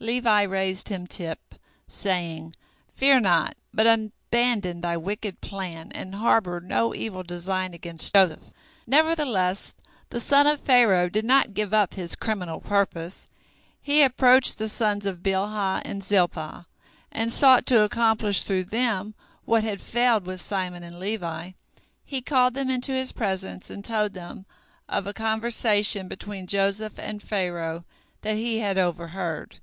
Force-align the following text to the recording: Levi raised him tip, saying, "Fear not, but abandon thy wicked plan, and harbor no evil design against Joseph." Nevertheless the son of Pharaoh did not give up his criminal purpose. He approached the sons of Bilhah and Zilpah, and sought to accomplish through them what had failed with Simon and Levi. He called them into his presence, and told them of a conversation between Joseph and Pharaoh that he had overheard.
Levi 0.00 0.42
raised 0.42 0.90
him 0.90 1.06
tip, 1.06 1.54
saying, 1.88 2.54
"Fear 2.92 3.20
not, 3.20 3.56
but 3.72 3.86
abandon 3.86 4.82
thy 4.82 4.98
wicked 4.98 5.40
plan, 5.40 5.90
and 5.92 6.14
harbor 6.14 6.60
no 6.60 6.94
evil 6.94 7.22
design 7.22 7.72
against 7.72 8.12
Joseph." 8.14 8.52
Nevertheless 8.86 9.72
the 10.10 10.20
son 10.20 10.46
of 10.46 10.60
Pharaoh 10.60 11.08
did 11.08 11.24
not 11.24 11.54
give 11.54 11.72
up 11.72 11.94
his 11.94 12.16
criminal 12.16 12.60
purpose. 12.60 13.28
He 13.80 14.02
approached 14.02 14.58
the 14.58 14.68
sons 14.68 15.06
of 15.06 15.22
Bilhah 15.22 15.80
and 15.86 16.04
Zilpah, 16.04 16.66
and 17.10 17.32
sought 17.32 17.64
to 17.68 17.80
accomplish 17.80 18.42
through 18.42 18.64
them 18.64 19.14
what 19.46 19.64
had 19.64 19.80
failed 19.80 20.26
with 20.26 20.42
Simon 20.42 20.82
and 20.82 21.00
Levi. 21.00 21.52
He 22.04 22.20
called 22.20 22.52
them 22.52 22.68
into 22.68 22.92
his 22.92 23.12
presence, 23.12 23.70
and 23.70 23.82
told 23.82 24.12
them 24.12 24.44
of 24.86 25.06
a 25.06 25.14
conversation 25.14 26.08
between 26.08 26.46
Joseph 26.46 26.98
and 26.98 27.22
Pharaoh 27.22 27.86
that 28.20 28.36
he 28.36 28.58
had 28.58 28.76
overheard. 28.76 29.60